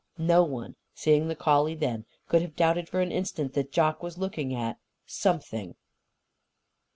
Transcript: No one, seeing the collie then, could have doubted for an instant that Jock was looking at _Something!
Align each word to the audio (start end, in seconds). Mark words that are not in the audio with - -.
No 0.17 0.43
one, 0.43 0.77
seeing 0.95 1.27
the 1.27 1.35
collie 1.35 1.75
then, 1.75 2.05
could 2.27 2.41
have 2.41 2.55
doubted 2.55 2.89
for 2.89 3.01
an 3.01 3.11
instant 3.11 3.53
that 3.53 3.71
Jock 3.71 4.01
was 4.01 4.17
looking 4.17 4.51
at 4.51 4.79
_Something! 5.07 5.75